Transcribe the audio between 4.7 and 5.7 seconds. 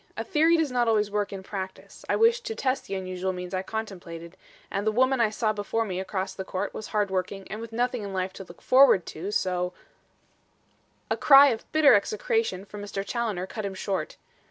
and the woman I saw